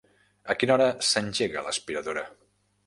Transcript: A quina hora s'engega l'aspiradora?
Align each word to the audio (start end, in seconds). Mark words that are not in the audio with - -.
A 0.53 0.55
quina 0.61 0.75
hora 0.77 0.87
s'engega 1.11 1.67
l'aspiradora? 1.69 2.27